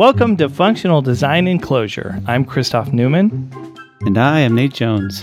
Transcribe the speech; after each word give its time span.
Welcome 0.00 0.38
to 0.38 0.48
Functional 0.48 1.02
Design 1.02 1.46
in 1.46 1.60
Clojure. 1.60 2.24
I'm 2.26 2.42
Christoph 2.42 2.90
Neumann. 2.90 3.52
And 4.00 4.16
I 4.16 4.40
am 4.40 4.54
Nate 4.54 4.72
Jones. 4.72 5.22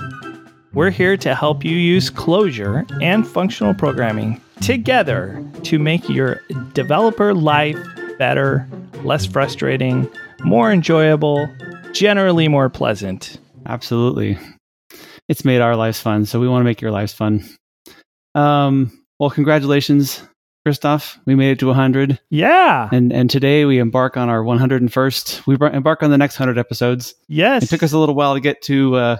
We're 0.71 0.91
here 0.91 1.17
to 1.17 1.33
help 1.33 1.65
you 1.65 1.75
use 1.75 2.11
Clojure 2.11 2.85
and 3.01 3.27
functional 3.27 3.73
programming 3.73 4.39
together 4.61 5.43
to 5.63 5.79
make 5.79 6.07
your 6.07 6.43
developer 6.73 7.33
life 7.33 7.75
better, 8.19 8.67
less 9.01 9.25
frustrating, 9.25 10.07
more 10.43 10.71
enjoyable, 10.71 11.49
generally 11.91 12.47
more 12.47 12.69
pleasant. 12.69 13.39
Absolutely. 13.65 14.37
It's 15.27 15.43
made 15.43 15.59
our 15.59 15.75
lives 15.75 15.99
fun, 15.99 16.27
so 16.27 16.39
we 16.39 16.47
want 16.47 16.61
to 16.61 16.65
make 16.65 16.81
your 16.81 16.91
lives 16.91 17.13
fun. 17.13 17.43
Um, 18.35 18.91
well, 19.17 19.31
congratulations, 19.31 20.21
Christoph. 20.67 21.17
We 21.25 21.33
made 21.33 21.51
it 21.51 21.59
to 21.59 21.67
100. 21.67 22.19
Yeah. 22.29 22.89
And 22.91 23.13
and 23.13 23.29
today 23.29 23.63
we 23.63 23.79
embark 23.79 24.17
on 24.17 24.27
our 24.27 24.43
101st. 24.43 25.47
We 25.47 25.55
embark 25.73 26.03
on 26.03 26.11
the 26.11 26.17
next 26.17 26.37
100 26.37 26.59
episodes. 26.59 27.15
Yes. 27.29 27.63
It 27.63 27.69
took 27.69 27.83
us 27.83 27.93
a 27.93 27.97
little 27.97 28.15
while 28.15 28.33
to 28.33 28.41
get 28.41 28.61
to 28.63 28.95
uh, 28.95 29.17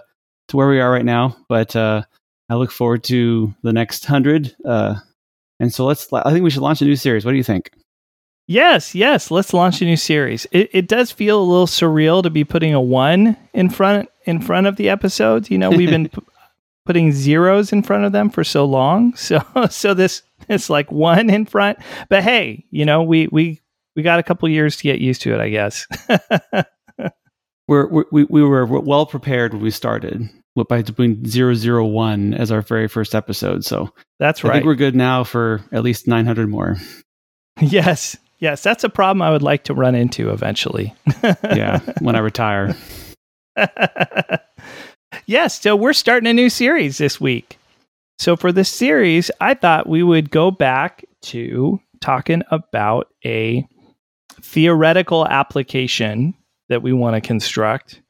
to 0.49 0.57
where 0.57 0.67
we 0.67 0.81
are 0.81 0.91
right 0.91 1.05
now, 1.05 1.37
but 1.47 1.73
uh, 1.73 2.01
I 2.49 2.55
look 2.55 2.69
forward 2.69 3.05
to 3.05 3.55
the 3.63 3.71
next 3.71 4.03
100. 4.03 4.57
Uh, 4.65 4.95
and 5.61 5.73
so 5.73 5.85
let's. 5.85 6.11
I 6.11 6.33
think 6.33 6.43
we 6.43 6.49
should 6.49 6.63
launch 6.63 6.81
a 6.81 6.85
new 6.85 6.97
series. 6.97 7.23
What 7.23 7.31
do 7.31 7.37
you 7.37 7.45
think? 7.45 7.71
Yes, 8.45 8.93
yes. 8.93 9.31
Let's 9.31 9.53
launch 9.53 9.81
a 9.81 9.85
new 9.85 9.95
series. 9.95 10.47
It, 10.51 10.69
it 10.73 10.87
does 10.89 11.11
feel 11.11 11.41
a 11.41 11.49
little 11.49 11.65
surreal 11.65 12.23
to 12.23 12.29
be 12.29 12.43
putting 12.43 12.73
a 12.73 12.81
one 12.81 13.37
in 13.53 13.69
front 13.69 14.09
in 14.25 14.41
front 14.41 14.67
of 14.67 14.75
the 14.75 14.89
episodes. 14.89 15.49
You 15.49 15.59
know, 15.59 15.69
we've 15.69 15.89
been 15.89 16.09
p- 16.09 16.21
putting 16.85 17.13
zeros 17.13 17.71
in 17.71 17.83
front 17.83 18.03
of 18.03 18.11
them 18.11 18.29
for 18.29 18.43
so 18.43 18.65
long. 18.65 19.15
So 19.15 19.41
so 19.69 19.93
this 19.93 20.23
it's 20.49 20.69
like 20.69 20.91
one 20.91 21.29
in 21.29 21.45
front. 21.45 21.79
But 22.09 22.23
hey, 22.23 22.65
you 22.71 22.85
know, 22.85 23.03
we 23.03 23.27
we 23.27 23.61
we 23.95 24.03
got 24.03 24.19
a 24.19 24.23
couple 24.23 24.47
years 24.49 24.77
to 24.77 24.83
get 24.83 24.99
used 24.99 25.21
to 25.23 25.33
it, 25.33 25.39
I 25.39 25.49
guess. 25.49 25.87
we're, 27.67 27.87
we 28.11 28.25
we 28.25 28.43
were 28.43 28.65
well 28.65 29.05
prepared 29.05 29.53
when 29.53 29.61
we 29.61 29.71
started 29.71 30.29
by 30.69 30.81
doing 30.81 31.23
001 31.23 32.33
as 32.33 32.51
our 32.51 32.61
very 32.61 32.87
first 32.87 33.13
episode. 33.13 33.63
So 33.63 33.93
that's 34.19 34.43
right. 34.43 34.51
I 34.51 34.53
think 34.55 34.65
we're 34.65 34.75
good 34.75 34.95
now 34.95 35.23
for 35.23 35.61
at 35.71 35.83
least 35.83 36.07
900 36.07 36.49
more. 36.49 36.77
Yes. 37.59 38.15
Yes, 38.37 38.61
that's 38.61 38.83
a 38.83 38.89
problem 38.89 39.23
I 39.23 39.31
would 39.31 39.41
like 39.41 39.63
to 39.63 39.73
run 39.73 39.95
into 39.95 40.29
eventually. 40.29 40.93
yeah, 41.23 41.79
when 42.01 42.15
I 42.15 42.19
retire. 42.19 42.75
yes, 45.25 45.59
so 45.59 45.75
we're 45.75 45.93
starting 45.93 46.29
a 46.29 46.33
new 46.33 46.51
series 46.51 46.99
this 46.99 47.19
week. 47.19 47.57
So 48.19 48.35
for 48.35 48.51
this 48.51 48.69
series, 48.69 49.29
I 49.39 49.53
thought 49.53 49.87
we 49.87 50.03
would 50.03 50.31
go 50.31 50.51
back 50.51 51.05
to 51.23 51.79
talking 52.01 52.43
about 52.51 53.07
a 53.25 53.67
theoretical 54.41 55.27
application 55.27 56.33
that 56.69 56.81
we 56.81 56.93
want 56.93 57.15
to 57.15 57.21
construct 57.21 58.01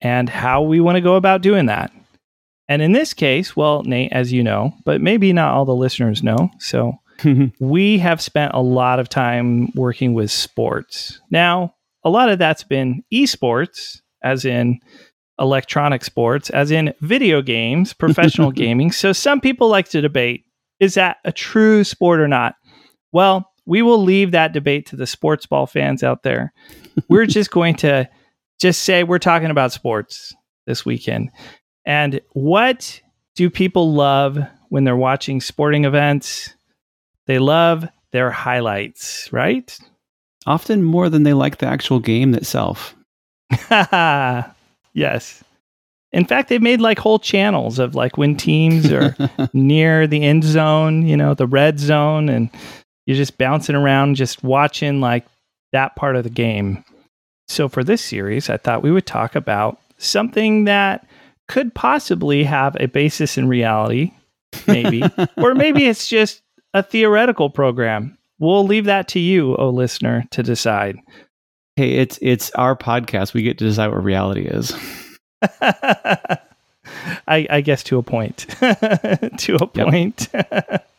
and 0.00 0.28
how 0.28 0.62
we 0.62 0.80
want 0.80 0.96
to 0.96 1.00
go 1.00 1.14
about 1.14 1.42
doing 1.42 1.66
that. 1.66 1.92
And 2.68 2.82
in 2.82 2.92
this 2.92 3.12
case, 3.12 3.56
well, 3.56 3.82
Nate, 3.82 4.12
as 4.12 4.32
you 4.32 4.42
know, 4.42 4.72
but 4.84 5.00
maybe 5.00 5.32
not 5.32 5.54
all 5.54 5.64
the 5.64 5.74
listeners 5.74 6.22
know. 6.22 6.50
So 6.58 6.94
we 7.60 7.98
have 7.98 8.20
spent 8.20 8.54
a 8.54 8.62
lot 8.62 8.98
of 8.98 9.08
time 9.08 9.72
working 9.74 10.14
with 10.14 10.30
sports. 10.30 11.20
Now, 11.30 11.74
a 12.04 12.10
lot 12.10 12.30
of 12.30 12.38
that's 12.38 12.64
been 12.64 13.04
esports, 13.12 14.00
as 14.22 14.44
in 14.44 14.80
electronic 15.42 16.04
sports, 16.04 16.48
as 16.50 16.70
in 16.70 16.94
video 17.00 17.42
games, 17.42 17.92
professional 17.92 18.50
gaming. 18.62 18.92
So 18.92 19.12
some 19.12 19.40
people 19.40 19.68
like 19.68 19.88
to 19.90 20.00
debate 20.00 20.46
is 20.80 20.94
that 20.94 21.18
a 21.24 21.30
true 21.30 21.84
sport 21.84 22.18
or 22.18 22.26
not? 22.26 22.56
Well, 23.12 23.48
we 23.66 23.82
will 23.82 24.02
leave 24.02 24.32
that 24.32 24.52
debate 24.52 24.86
to 24.86 24.96
the 24.96 25.06
sports 25.06 25.46
ball 25.46 25.66
fans 25.66 26.02
out 26.02 26.24
there. 26.24 26.52
We're 27.08 27.26
just 27.26 27.50
going 27.52 27.76
to 27.76 28.08
just 28.60 28.82
say 28.82 29.04
we're 29.04 29.20
talking 29.20 29.50
about 29.50 29.72
sports 29.72 30.34
this 30.66 30.84
weekend. 30.84 31.30
And 31.84 32.20
what 32.32 33.00
do 33.36 33.48
people 33.48 33.92
love 33.92 34.38
when 34.70 34.82
they're 34.82 34.96
watching 34.96 35.40
sporting 35.40 35.84
events? 35.84 36.52
They 37.26 37.38
love 37.38 37.86
their 38.10 38.32
highlights, 38.32 39.32
right? 39.32 39.78
Often 40.46 40.82
more 40.82 41.08
than 41.08 41.22
they 41.22 41.34
like 41.34 41.58
the 41.58 41.66
actual 41.66 42.00
game 42.00 42.34
itself. 42.34 42.96
yes. 44.92 45.42
In 46.12 46.26
fact, 46.26 46.48
they've 46.48 46.60
made 46.60 46.80
like 46.80 46.98
whole 46.98 47.18
channels 47.18 47.78
of 47.78 47.94
like 47.94 48.18
when 48.18 48.36
teams 48.36 48.92
are 48.92 49.16
near 49.52 50.06
the 50.06 50.22
end 50.22 50.44
zone, 50.44 51.06
you 51.06 51.16
know, 51.16 51.34
the 51.34 51.46
red 51.46 51.78
zone, 51.78 52.28
and 52.28 52.50
you're 53.06 53.16
just 53.16 53.38
bouncing 53.38 53.74
around, 53.74 54.16
just 54.16 54.44
watching 54.44 55.00
like 55.00 55.26
that 55.72 55.96
part 55.96 56.16
of 56.16 56.24
the 56.24 56.30
game. 56.30 56.84
So, 57.48 57.68
for 57.68 57.82
this 57.82 58.02
series, 58.02 58.50
I 58.50 58.56
thought 58.56 58.82
we 58.82 58.92
would 58.92 59.06
talk 59.06 59.34
about 59.34 59.78
something 59.98 60.64
that 60.64 61.06
could 61.48 61.74
possibly 61.74 62.44
have 62.44 62.76
a 62.78 62.86
basis 62.86 63.36
in 63.36 63.48
reality, 63.48 64.12
maybe, 64.66 65.02
or 65.36 65.54
maybe 65.54 65.86
it's 65.86 66.06
just 66.06 66.42
a 66.74 66.82
theoretical 66.82 67.50
program. 67.50 68.16
We'll 68.38 68.66
leave 68.66 68.86
that 68.86 69.08
to 69.08 69.20
you, 69.20 69.56
oh 69.56 69.70
listener, 69.70 70.24
to 70.30 70.42
decide. 70.42 70.98
Hey, 71.76 71.92
it's 71.94 72.18
it's 72.20 72.50
our 72.50 72.76
podcast. 72.76 73.32
We 73.32 73.42
get 73.42 73.56
to 73.58 73.64
decide 73.64 73.88
what 73.88 74.04
reality 74.04 74.44
is. 74.44 74.74
I, 77.26 77.46
I, 77.48 77.60
guess 77.62 77.82
to 77.84 77.96
a 77.96 78.02
point. 78.02 78.46
to 79.38 79.56
a 79.56 79.66
point. 79.66 80.28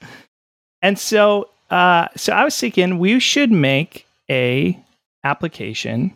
and 0.82 0.98
so 0.98 1.50
uh, 1.70 2.08
so 2.16 2.34
I 2.34 2.44
was 2.44 2.58
thinking 2.58 2.98
we 2.98 3.20
should 3.20 3.52
make 3.52 4.08
a 4.30 4.80
application 5.24 6.16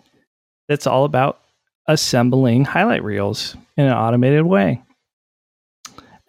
that's 0.68 0.88
all 0.88 1.06
about 1.06 1.40
assembling 1.88 2.66
highlight 2.66 3.04
reels 3.04 3.56
in 3.78 3.86
an 3.86 3.94
automated 3.94 4.44
way. 4.44 4.82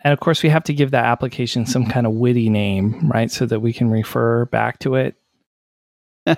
And 0.05 0.13
of 0.13 0.21
course, 0.21 0.43
we 0.43 0.51
have 0.51 0.65
to 0.65 0.75
give 0.75 0.91
that 0.91 1.07
application 1.07 1.67
some 1.67 1.87
kind 1.87 2.07
of 2.07 2.13
witty 2.13 2.51
name, 2.51 3.09
right? 3.09 3.31
So 3.31 3.47
that 3.47 3.61
we 3.61 3.73
can 3.73 3.91
refer 3.91 4.45
back 4.45 4.79
to 4.81 4.95
it. 4.97 5.17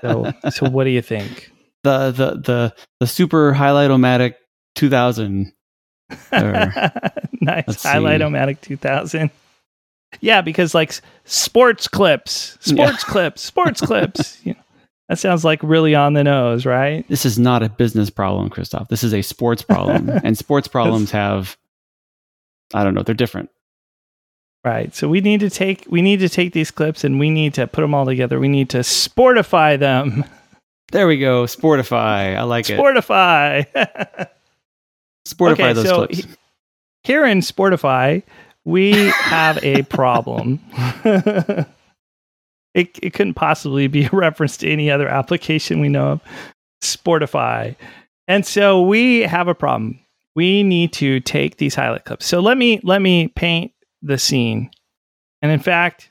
So, 0.00 0.32
so 0.50 0.70
what 0.70 0.84
do 0.84 0.90
you 0.90 1.02
think? 1.02 1.49
The 1.82 2.10
the 2.10 2.30
the 2.36 2.74
the 3.00 3.06
super 3.06 3.52
highlight 3.52 3.90
omatic 3.90 4.34
2000. 4.74 5.52
nice 6.32 7.82
highlight 7.82 8.20
omatic 8.20 8.60
2000. 8.60 9.30
Yeah, 10.20 10.40
because 10.40 10.74
like 10.74 10.94
sports 11.24 11.86
clips, 11.86 12.58
sports 12.60 13.04
yeah. 13.06 13.12
clips, 13.12 13.42
sports 13.42 13.80
clips. 13.80 14.38
You 14.46 14.54
know, 14.54 14.60
that 15.08 15.18
sounds 15.18 15.44
like 15.44 15.60
really 15.62 15.94
on 15.94 16.14
the 16.14 16.22
nose, 16.24 16.64
right? 16.64 17.06
This 17.08 17.26
is 17.26 17.38
not 17.38 17.62
a 17.62 17.68
business 17.68 18.10
problem, 18.10 18.48
Christoph. 18.48 18.88
This 18.88 19.02
is 19.02 19.12
a 19.12 19.22
sports 19.22 19.62
problem, 19.62 20.08
and 20.08 20.36
sports 20.38 20.68
problems 20.68 21.10
have 21.10 21.56
I 22.74 22.84
don't 22.84 22.94
know, 22.94 23.02
they're 23.02 23.14
different. 23.14 23.50
Right. 24.64 24.94
So 24.94 25.08
we 25.08 25.20
need 25.20 25.40
to 25.40 25.50
take 25.50 25.86
we 25.88 26.02
need 26.02 26.20
to 26.20 26.28
take 26.28 26.52
these 26.52 26.70
clips 26.70 27.02
and 27.02 27.18
we 27.18 27.30
need 27.30 27.54
to 27.54 27.66
put 27.66 27.80
them 27.80 27.94
all 27.94 28.04
together. 28.04 28.38
We 28.38 28.48
need 28.48 28.68
to 28.70 28.78
sportify 28.78 29.78
them. 29.78 30.24
There 30.90 31.06
we 31.06 31.18
go. 31.18 31.44
Sportify. 31.44 32.36
I 32.36 32.42
like 32.42 32.66
sportify. 32.66 33.66
it. 33.74 33.74
Sportify. 33.74 34.28
sportify 35.28 35.52
okay, 35.52 35.72
those 35.72 35.86
so 35.86 36.06
clips. 36.06 36.26
here 37.04 37.24
in 37.24 37.40
Sportify, 37.40 38.22
we 38.64 38.92
have 38.92 39.62
a 39.64 39.82
problem. 39.82 40.60
it 41.04 41.66
it 42.74 43.12
couldn't 43.14 43.34
possibly 43.34 43.86
be 43.86 44.04
a 44.06 44.10
reference 44.10 44.56
to 44.58 44.70
any 44.70 44.90
other 44.90 45.08
application 45.08 45.80
we 45.80 45.88
know 45.88 46.12
of. 46.12 46.20
Sportify. 46.82 47.76
And 48.26 48.46
so 48.46 48.82
we 48.82 49.20
have 49.20 49.48
a 49.48 49.54
problem 49.54 50.00
we 50.34 50.62
need 50.62 50.92
to 50.94 51.20
take 51.20 51.56
these 51.56 51.74
highlight 51.74 52.04
clips. 52.04 52.26
So 52.26 52.40
let 52.40 52.56
me 52.56 52.80
let 52.82 53.02
me 53.02 53.28
paint 53.28 53.72
the 54.02 54.18
scene. 54.18 54.70
And 55.42 55.50
in 55.50 55.60
fact, 55.60 56.09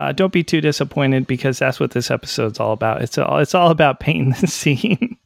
uh, 0.00 0.12
don't 0.12 0.32
be 0.32 0.42
too 0.42 0.60
disappointed 0.60 1.26
because 1.26 1.58
that's 1.58 1.78
what 1.78 1.92
this 1.92 2.10
episode's 2.10 2.58
all 2.58 2.72
about. 2.72 3.02
It's 3.02 3.16
all 3.16 3.38
it's 3.38 3.54
all 3.54 3.70
about 3.70 4.00
painting 4.00 4.34
the 4.40 4.46
scene. 4.46 5.16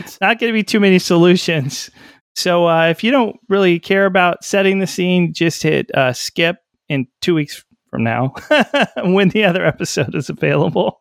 it's 0.00 0.20
not 0.20 0.38
going 0.38 0.52
to 0.52 0.56
be 0.56 0.64
too 0.64 0.80
many 0.80 0.98
solutions. 0.98 1.90
So 2.34 2.68
uh, 2.68 2.86
if 2.86 3.02
you 3.02 3.10
don't 3.10 3.36
really 3.48 3.78
care 3.78 4.06
about 4.06 4.44
setting 4.44 4.78
the 4.78 4.86
scene, 4.86 5.32
just 5.32 5.62
hit 5.62 5.92
uh, 5.94 6.12
skip 6.12 6.58
in 6.88 7.06
two 7.20 7.34
weeks 7.34 7.64
from 7.90 8.04
now 8.04 8.34
when 9.04 9.28
the 9.30 9.44
other 9.44 9.64
episode 9.64 10.14
is 10.14 10.28
available. 10.28 11.00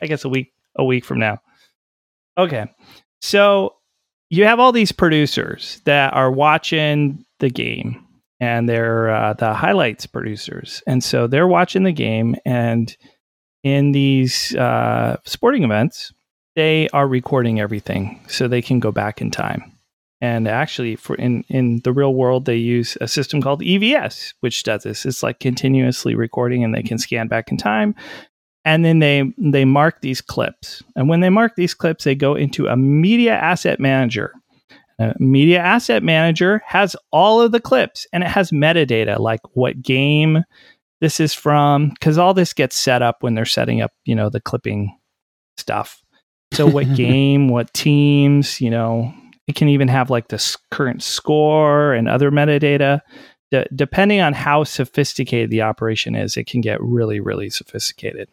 I 0.00 0.06
guess 0.06 0.24
a 0.24 0.28
week 0.28 0.52
a 0.76 0.84
week 0.84 1.04
from 1.04 1.18
now. 1.18 1.38
Okay, 2.36 2.66
so 3.20 3.76
you 4.30 4.44
have 4.44 4.58
all 4.58 4.72
these 4.72 4.90
producers 4.90 5.80
that 5.84 6.12
are 6.14 6.30
watching 6.30 7.24
the 7.38 7.50
game 7.50 8.03
and 8.40 8.68
they're 8.68 9.10
uh, 9.10 9.32
the 9.34 9.54
highlights 9.54 10.06
producers. 10.06 10.82
And 10.86 11.02
so 11.02 11.26
they're 11.26 11.48
watching 11.48 11.84
the 11.84 11.92
game 11.92 12.36
and 12.44 12.94
in 13.62 13.92
these 13.92 14.54
uh, 14.56 15.16
sporting 15.24 15.64
events, 15.64 16.12
they 16.54 16.88
are 16.90 17.08
recording 17.08 17.60
everything 17.60 18.20
so 18.28 18.46
they 18.46 18.62
can 18.62 18.78
go 18.78 18.92
back 18.92 19.20
in 19.20 19.30
time. 19.30 19.72
And 20.20 20.46
actually, 20.48 20.96
for 20.96 21.16
in, 21.16 21.44
in 21.48 21.80
the 21.84 21.92
real 21.92 22.14
world, 22.14 22.44
they 22.44 22.56
use 22.56 22.96
a 23.00 23.08
system 23.08 23.42
called 23.42 23.60
EVS, 23.62 24.34
which 24.40 24.62
does 24.62 24.84
this. 24.84 25.04
It's 25.04 25.22
like 25.22 25.40
continuously 25.40 26.14
recording, 26.14 26.64
and 26.64 26.74
they 26.74 26.82
can 26.82 26.98
scan 26.98 27.28
back 27.28 27.50
in 27.50 27.56
time. 27.56 27.94
and 28.64 28.84
then 28.84 28.98
they 29.00 29.32
they 29.36 29.64
mark 29.64 30.00
these 30.00 30.20
clips. 30.20 30.82
And 30.96 31.08
when 31.08 31.20
they 31.20 31.30
mark 31.30 31.56
these 31.56 31.74
clips, 31.74 32.04
they 32.04 32.14
go 32.14 32.34
into 32.34 32.66
a 32.68 32.76
media 32.76 33.34
asset 33.34 33.80
manager. 33.80 34.32
Media 35.18 35.58
asset 35.58 36.02
manager 36.02 36.62
has 36.66 36.96
all 37.10 37.40
of 37.40 37.52
the 37.52 37.60
clips 37.60 38.06
and 38.12 38.22
it 38.22 38.28
has 38.28 38.50
metadata 38.50 39.18
like 39.18 39.40
what 39.54 39.82
game 39.82 40.44
this 41.00 41.20
is 41.20 41.34
from 41.34 41.90
because 41.90 42.16
all 42.16 42.32
this 42.32 42.52
gets 42.52 42.76
set 42.76 43.02
up 43.02 43.22
when 43.22 43.34
they're 43.34 43.44
setting 43.44 43.80
up, 43.80 43.92
you 44.04 44.14
know, 44.14 44.30
the 44.30 44.40
clipping 44.40 44.96
stuff. 45.56 46.02
So 46.52 46.66
what 46.70 46.94
game, 46.94 47.48
what 47.48 47.72
teams, 47.74 48.60
you 48.60 48.70
know, 48.70 49.12
it 49.46 49.56
can 49.56 49.68
even 49.68 49.88
have 49.88 50.10
like 50.10 50.28
the 50.28 50.56
current 50.70 51.02
score 51.02 51.92
and 51.92 52.08
other 52.08 52.30
metadata. 52.30 53.00
D- 53.50 53.66
depending 53.74 54.20
on 54.20 54.32
how 54.32 54.64
sophisticated 54.64 55.50
the 55.50 55.62
operation 55.62 56.14
is, 56.14 56.36
it 56.36 56.46
can 56.46 56.60
get 56.60 56.80
really, 56.80 57.20
really 57.20 57.50
sophisticated. 57.50 58.28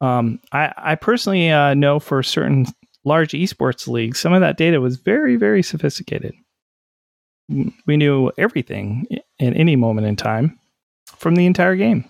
Um, 0.00 0.40
I, 0.52 0.72
I 0.76 0.94
personally 0.94 1.50
uh, 1.50 1.74
know 1.74 1.98
for 1.98 2.22
certain 2.22 2.66
large 3.08 3.32
esports 3.32 3.88
leagues, 3.88 4.20
some 4.20 4.32
of 4.32 4.40
that 4.40 4.56
data 4.56 4.80
was 4.80 4.96
very, 4.96 5.36
very 5.36 5.62
sophisticated. 5.62 6.34
Mm, 7.50 7.72
we 7.86 7.96
knew 7.96 8.30
everything 8.38 9.06
in 9.38 9.54
any 9.54 9.76
moment 9.76 10.06
in 10.06 10.16
time 10.16 10.58
from 11.06 11.34
the 11.34 11.46
entire 11.46 11.76
game. 11.76 12.08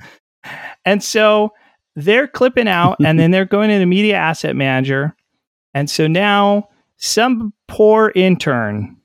and 0.84 1.02
so 1.02 1.52
they're 1.96 2.28
clipping 2.28 2.68
out 2.68 2.96
and 3.04 3.18
then 3.18 3.30
they're 3.32 3.44
going 3.44 3.70
into 3.70 3.86
Media 3.86 4.16
Asset 4.16 4.56
Manager. 4.56 5.16
And 5.72 5.88
so 5.88 6.06
now 6.06 6.68
some 6.98 7.52
poor 7.68 8.12
intern 8.14 8.96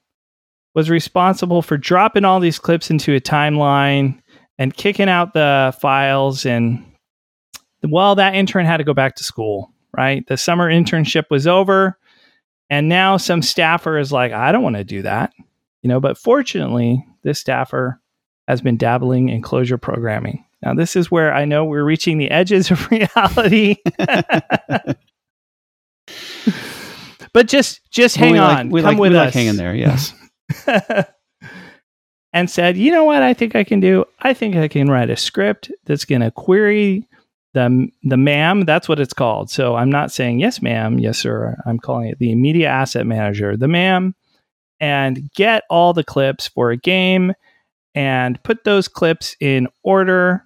was 0.75 0.89
responsible 0.89 1.62
for 1.62 1.77
dropping 1.77 2.25
all 2.25 2.39
these 2.39 2.59
clips 2.59 2.89
into 2.89 3.15
a 3.15 3.19
timeline 3.19 4.19
and 4.57 4.75
kicking 4.75 5.09
out 5.09 5.33
the 5.33 5.75
files 5.80 6.45
and 6.45 6.86
well 7.88 8.15
that 8.15 8.36
intern 8.36 8.65
had 8.65 8.77
to 8.77 8.83
go 8.83 8.94
back 8.94 9.15
to 9.15 9.24
school 9.24 9.74
right 9.95 10.25
the 10.27 10.38
summer 10.38 10.69
internship 10.71 11.25
was 11.30 11.47
over 11.47 11.97
and 12.69 12.88
now 12.89 13.18
some 13.18 13.41
staffer 13.41 13.97
is 13.97 14.12
like 14.12 14.31
i 14.31 14.51
don't 14.51 14.63
want 14.63 14.75
to 14.75 14.83
do 14.83 15.01
that 15.01 15.33
you 15.81 15.88
know 15.88 16.00
but 16.00 16.18
fortunately 16.18 17.06
this 17.24 17.39
staffer 17.39 18.00
has 18.47 18.62
been 18.62 18.77
dabbling 18.77 19.30
in 19.30 19.41
Clojure 19.41 19.81
programming 19.81 20.45
now 20.62 20.74
this 20.74 20.95
is 20.95 21.12
where 21.12 21.33
i 21.33 21.45
know 21.45 21.65
we're 21.65 21.83
reaching 21.83 22.18
the 22.18 22.31
edges 22.31 22.71
of 22.71 22.89
reality 22.91 23.75
but 27.33 27.47
just 27.47 27.81
just 27.91 28.15
hang 28.15 28.33
we 28.33 28.39
on 28.39 28.56
Like, 28.56 28.74
we 28.74 28.81
come 28.81 28.91
like, 28.91 29.00
with 29.00 29.12
we 29.12 29.18
us 29.18 29.25
like 29.25 29.33
hanging 29.33 29.56
there. 29.56 29.75
Yes. 29.75 30.13
and 32.33 32.50
said, 32.50 32.77
"You 32.77 32.91
know 32.91 33.03
what? 33.03 33.24
I 33.24 33.33
think 33.33 33.56
I 33.56 33.63
can 33.63 33.80
do. 33.80 34.06
I 34.19 34.33
think 34.33 34.56
I 34.56 34.68
can 34.68 34.89
write 34.89 35.09
a 35.09 35.18
script 35.18 35.71
that's 35.86 36.06
going 36.06 36.21
to 36.21 36.31
query 36.31 37.07
the 37.54 37.90
the 38.04 38.18
MAM. 38.18 38.62
That's 38.66 38.88
what 38.88 39.00
it's 39.00 39.13
called. 39.13 39.50
So 39.50 39.75
I'm 39.75 39.90
not 39.90 40.12
saying 40.12 40.40
yes, 40.40 40.62
ma'am, 40.62 41.00
yes, 41.00 41.18
sir. 41.18 41.56
I'm 41.66 41.80
calling 41.80 42.10
it 42.10 42.19
the 42.19 42.36
Media 42.36 42.68
Asset 42.68 43.06
Manager, 43.06 43.57
the 43.57 43.68
MAM, 43.68 44.16
and 44.80 45.31
get 45.34 45.63
all 45.69 45.94
the 45.94 46.04
clips 46.04 46.48
for 46.48 46.72
a 46.72 46.78
game 46.78 47.34
and 47.96 48.42
put 48.44 48.63
those 48.63 48.88
clips 48.88 49.36
in 49.40 49.68
order. 49.84 50.46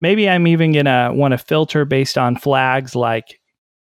Maybe 0.00 0.28
I'm 0.28 0.46
even 0.46 0.72
to 0.72 1.10
want 1.14 1.32
to 1.32 1.38
filter 1.38 1.84
based 1.84 2.18
on 2.18 2.36
flags 2.36 2.96
like 2.96 3.40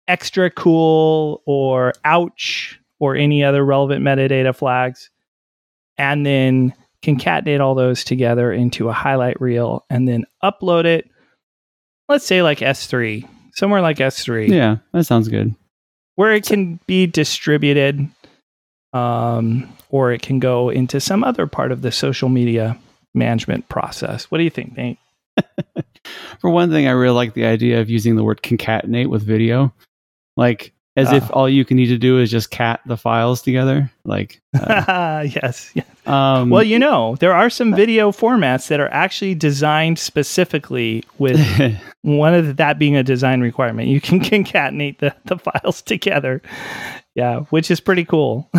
extra 0.07 0.49
cool 0.49 1.41
or 1.45 1.93
ouch 2.03 2.79
or 2.99 3.15
any 3.15 3.43
other 3.43 3.63
relevant 3.65 4.03
metadata 4.03 4.55
flags 4.55 5.09
and 5.97 6.25
then 6.25 6.73
concatenate 7.01 7.59
all 7.59 7.75
those 7.75 8.03
together 8.03 8.51
into 8.51 8.89
a 8.89 8.93
highlight 8.93 9.39
reel 9.39 9.85
and 9.89 10.07
then 10.07 10.25
upload 10.43 10.85
it 10.85 11.09
let's 12.09 12.25
say 12.25 12.41
like 12.41 12.59
s3 12.59 13.27
somewhere 13.55 13.81
like 13.81 13.97
s3 13.97 14.47
Yeah, 14.49 14.77
that 14.93 15.05
sounds 15.05 15.27
good. 15.27 15.55
where 16.15 16.33
it 16.33 16.45
can 16.45 16.79
be 16.87 17.07
distributed 17.07 18.07
um, 18.93 19.67
or 19.89 20.11
it 20.11 20.21
can 20.21 20.39
go 20.39 20.69
into 20.69 20.99
some 20.99 21.23
other 21.23 21.47
part 21.47 21.71
of 21.71 21.81
the 21.81 21.91
social 21.91 22.29
media 22.29 22.77
management 23.13 23.67
process. 23.69 24.25
What 24.31 24.37
do 24.37 24.43
you 24.45 24.49
think 24.49 24.77
nate? 24.77 24.97
For 26.39 26.49
one 26.49 26.69
thing, 26.69 26.87
I 26.87 26.91
really 26.91 27.13
like 27.15 27.33
the 27.33 27.45
idea 27.45 27.81
of 27.81 27.89
using 27.89 28.15
the 28.15 28.23
word 28.23 28.41
concatenate 28.41 29.07
with 29.07 29.23
video, 29.23 29.73
like 30.37 30.71
as 30.97 31.11
if 31.11 31.23
Ah. 31.25 31.33
all 31.33 31.49
you 31.49 31.65
can 31.65 31.77
need 31.77 31.87
to 31.87 31.97
do 31.97 32.19
is 32.19 32.31
just 32.31 32.51
cat 32.51 32.79
the 32.85 32.95
files 32.97 33.41
together. 33.41 33.91
Like, 34.05 34.41
uh, 34.59 35.25
yes, 35.29 35.71
yes 35.73 35.85
um, 36.05 36.49
well 36.51 36.63
you 36.63 36.77
know 36.79 37.15
there 37.19 37.33
are 37.33 37.49
some 37.49 37.73
video 37.75 38.11
formats 38.11 38.67
that 38.67 38.79
are 38.79 38.89
actually 38.93 39.33
designed 39.35 39.97
specifically 39.99 41.03
with 41.17 41.39
one 42.03 42.33
of 42.35 42.45
the, 42.45 42.53
that 42.53 42.77
being 42.77 42.95
a 42.95 43.01
design 43.03 43.41
requirement 43.41 43.87
you 43.89 43.99
can 43.99 44.19
concatenate 44.31 44.99
the, 44.99 45.15
the 45.25 45.37
files 45.37 45.81
together 45.81 46.41
yeah 47.15 47.39
which 47.49 47.71
is 47.71 47.79
pretty 47.79 48.05
cool 48.05 48.49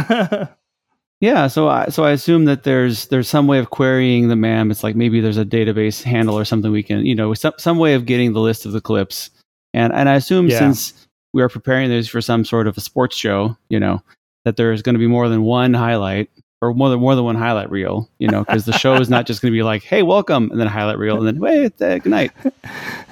Yeah, 1.20 1.46
so 1.46 1.68
I 1.68 1.86
so 1.88 2.04
I 2.04 2.10
assume 2.10 2.44
that 2.44 2.64
there's 2.64 3.06
there's 3.06 3.26
some 3.28 3.46
way 3.46 3.58
of 3.58 3.70
querying 3.70 4.28
the 4.28 4.36
MAM. 4.36 4.70
It's 4.70 4.84
like 4.84 4.94
maybe 4.96 5.20
there's 5.22 5.38
a 5.38 5.46
database 5.46 6.02
handle 6.02 6.38
or 6.38 6.44
something 6.44 6.70
we 6.70 6.82
can, 6.82 7.06
you 7.06 7.14
know, 7.14 7.32
some 7.32 7.54
some 7.56 7.78
way 7.78 7.94
of 7.94 8.04
getting 8.04 8.34
the 8.34 8.40
list 8.40 8.66
of 8.66 8.72
the 8.72 8.82
clips. 8.82 9.30
And 9.72 9.94
and 9.94 10.10
I 10.10 10.14
assume 10.16 10.48
Yeah. 10.48 10.58
since 10.58 11.06
we 11.36 11.42
are 11.42 11.50
preparing 11.50 11.90
this 11.90 12.08
for 12.08 12.22
some 12.22 12.46
sort 12.46 12.66
of 12.66 12.78
a 12.78 12.80
sports 12.80 13.14
show, 13.14 13.54
you 13.68 13.78
know, 13.78 14.02
that 14.46 14.56
there's 14.56 14.80
going 14.80 14.94
to 14.94 14.98
be 14.98 15.06
more 15.06 15.28
than 15.28 15.42
one 15.42 15.74
highlight 15.74 16.30
or 16.62 16.72
more 16.72 16.88
than 16.88 16.98
more 16.98 17.14
than 17.14 17.24
one 17.24 17.36
highlight 17.36 17.70
reel, 17.70 18.08
you 18.18 18.26
know, 18.26 18.42
because 18.42 18.64
the 18.64 18.72
show 18.72 18.94
is 18.94 19.10
not 19.10 19.26
just 19.26 19.42
going 19.42 19.52
to 19.52 19.56
be 19.56 19.62
like, 19.62 19.82
"Hey, 19.82 20.02
welcome," 20.02 20.50
and 20.50 20.58
then 20.58 20.66
a 20.66 20.70
highlight 20.70 20.96
reel, 20.96 21.18
and 21.18 21.26
then 21.26 21.38
wait, 21.38 21.80
uh, 21.82 21.98
good 21.98 22.10
night. 22.10 22.32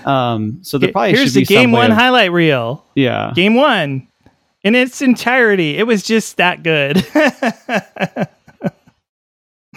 Um, 0.07 0.59
so 0.63 0.79
there 0.79 0.91
probably 0.91 1.11
here's 1.11 1.33
should 1.33 1.41
be 1.41 1.41
the 1.41 1.55
game 1.55 1.71
one 1.71 1.91
of- 1.91 1.99
highlight 1.99 2.33
reel 2.33 2.83
yeah, 2.95 3.33
game 3.35 3.55
one 3.55 4.09
in 4.63 4.75
its 4.75 5.03
entirety 5.03 5.77
it 5.77 5.87
was 5.87 6.03
just 6.03 6.39
that 6.39 6.63
good 6.63 7.07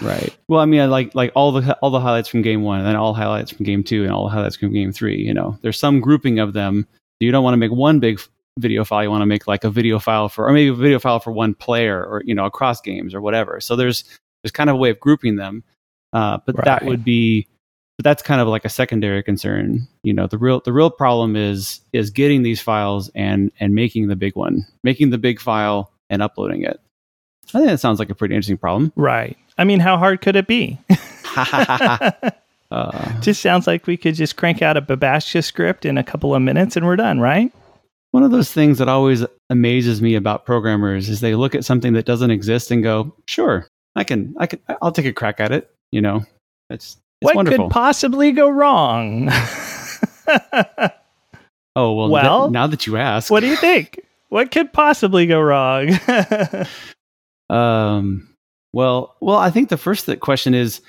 Right. 0.00 0.36
Well, 0.48 0.60
I 0.60 0.64
mean, 0.64 0.80
I 0.80 0.86
like 0.86 1.14
like 1.14 1.32
all 1.34 1.52
the 1.52 1.76
all 1.82 1.90
the 1.90 2.00
highlights 2.00 2.28
from 2.28 2.42
game 2.42 2.62
one, 2.62 2.78
and 2.78 2.86
then 2.86 2.94
all 2.96 3.14
highlights 3.14 3.50
from 3.50 3.64
game 3.64 3.82
two, 3.82 4.04
and 4.04 4.12
all 4.12 4.24
the 4.24 4.30
highlights 4.30 4.56
from 4.56 4.72
game 4.72 4.92
three. 4.92 5.16
You 5.18 5.34
know, 5.34 5.58
there's 5.62 5.78
some 5.78 6.00
grouping 6.00 6.38
of 6.38 6.52
them. 6.52 6.86
You 7.20 7.32
don't 7.32 7.42
want 7.42 7.54
to 7.54 7.58
make 7.58 7.72
one 7.72 7.98
big 7.98 8.20
video 8.58 8.84
file. 8.84 9.04
You 9.04 9.10
want 9.10 9.22
to 9.22 9.26
make 9.26 9.46
like 9.46 9.64
a 9.64 9.70
video 9.70 9.98
file 9.98 10.28
for, 10.28 10.46
or 10.46 10.52
maybe 10.52 10.68
a 10.68 10.74
video 10.74 10.98
file 10.98 11.20
for 11.20 11.32
one 11.32 11.54
player, 11.54 12.04
or 12.04 12.22
you 12.24 12.34
know, 12.34 12.44
across 12.44 12.80
games 12.80 13.14
or 13.14 13.20
whatever. 13.20 13.60
So 13.60 13.76
there's 13.76 14.04
there's 14.42 14.52
kind 14.52 14.70
of 14.70 14.76
a 14.76 14.78
way 14.78 14.90
of 14.90 15.00
grouping 15.00 15.36
them. 15.36 15.64
Uh, 16.12 16.38
but 16.46 16.64
that 16.64 16.84
would 16.84 17.04
be, 17.04 17.46
but 17.98 18.04
that's 18.04 18.22
kind 18.22 18.40
of 18.40 18.48
like 18.48 18.64
a 18.64 18.70
secondary 18.70 19.22
concern. 19.22 19.86
You 20.02 20.14
know, 20.14 20.26
the 20.26 20.38
real 20.38 20.60
the 20.64 20.72
real 20.72 20.90
problem 20.90 21.36
is 21.36 21.80
is 21.92 22.10
getting 22.10 22.42
these 22.42 22.60
files 22.60 23.10
and 23.14 23.52
and 23.60 23.74
making 23.74 24.08
the 24.08 24.16
big 24.16 24.36
one, 24.36 24.66
making 24.84 25.10
the 25.10 25.18
big 25.18 25.40
file 25.40 25.92
and 26.10 26.22
uploading 26.22 26.62
it. 26.62 26.80
I 27.54 27.58
think 27.58 27.66
that 27.70 27.80
sounds 27.80 27.98
like 27.98 28.10
a 28.10 28.14
pretty 28.14 28.34
interesting 28.34 28.58
problem. 28.58 28.92
right 28.96 29.36
i 29.56 29.64
mean 29.64 29.80
how 29.80 29.96
hard 29.96 30.20
could 30.20 30.36
it 30.36 30.46
be 30.46 30.78
uh, 31.36 32.10
just 33.20 33.40
sounds 33.40 33.66
like 33.66 33.86
we 33.86 33.96
could 33.96 34.14
just 34.14 34.36
crank 34.36 34.62
out 34.62 34.76
a 34.76 34.82
babashka 34.82 35.42
script 35.42 35.84
in 35.84 35.96
a 35.96 36.04
couple 36.04 36.34
of 36.34 36.42
minutes 36.42 36.76
and 36.76 36.84
we're 36.84 36.96
done 36.96 37.20
right 37.20 37.52
one 38.12 38.22
of 38.22 38.30
those 38.30 38.52
things 38.52 38.78
that 38.78 38.88
always 38.88 39.24
amazes 39.50 40.00
me 40.00 40.14
about 40.14 40.46
programmers 40.46 41.08
is 41.08 41.20
they 41.20 41.34
look 41.34 41.54
at 41.54 41.64
something 41.64 41.92
that 41.92 42.06
doesn't 42.06 42.30
exist 42.30 42.70
and 42.70 42.82
go, 42.82 43.14
"Sure, 43.26 43.66
I 43.96 44.04
can, 44.04 44.34
I 44.38 44.46
can, 44.46 44.60
I'll 44.80 44.92
take 44.92 45.06
a 45.06 45.12
crack 45.12 45.40
at 45.40 45.52
it." 45.52 45.70
You 45.92 46.00
know, 46.00 46.24
it's 46.70 46.96
it's 47.20 47.26
what 47.26 47.36
wonderful. 47.36 47.68
could 47.68 47.72
possibly 47.72 48.32
go 48.32 48.48
wrong 48.48 49.28
oh 51.74 51.92
well, 51.92 52.08
Well, 52.08 52.42
th- 52.44 52.52
now 52.52 52.66
that 52.66 52.86
you 52.86 52.96
ask, 52.96 53.30
what 53.30 53.40
do 53.40 53.46
you 53.46 53.56
think 53.56 54.00
what 54.28 54.50
could 54.50 54.72
possibly 54.72 55.26
go 55.26 55.40
wrong 55.40 55.98
um, 57.50 58.28
well, 58.72 59.16
well, 59.20 59.36
I 59.36 59.50
think 59.50 59.68
the 59.68 59.76
first 59.76 60.08
question 60.20 60.54
is 60.54 60.80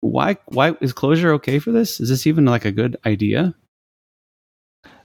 why 0.00 0.36
why 0.46 0.74
is 0.80 0.92
Clojure 0.92 1.34
okay 1.34 1.58
for 1.58 1.70
this? 1.72 2.00
Is 2.00 2.08
this 2.08 2.26
even 2.26 2.44
like 2.44 2.64
a 2.64 2.72
good 2.72 2.96
idea? 3.04 3.54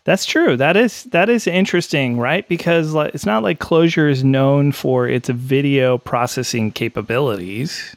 That's 0.06 0.26
true. 0.26 0.58
That 0.58 0.76
is 0.76 1.04
that 1.06 1.30
is 1.30 1.48
interesting, 1.48 2.18
right? 2.18 2.48
Because 2.48 2.94
like, 2.94 3.16
it's 3.16 3.26
not 3.26 3.42
like 3.42 3.60
Clojure 3.60 4.12
is 4.12 4.24
known 4.24 4.74
for 4.74 5.08
its 5.08 5.30
video 5.30 5.98
processing 5.98 6.72
capabilities. 6.72 7.96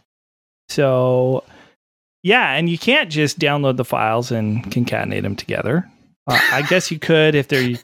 So, 0.69 1.43
yeah, 2.23 2.53
and 2.53 2.69
you 2.69 2.79
can't 2.79 3.11
just 3.11 3.39
download 3.39 3.77
the 3.77 3.85
files 3.85 4.31
and 4.31 4.65
concatenate 4.71 5.23
them 5.23 5.35
together. 5.35 5.89
Uh, 6.29 6.39
I 6.53 6.63
guess 6.63 6.91
you 6.91 6.99
could 6.99 7.35
if 7.35 7.49
they're 7.49 7.77